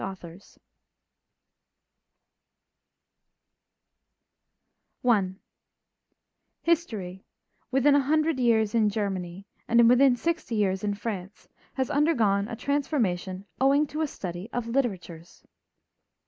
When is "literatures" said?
14.67-15.45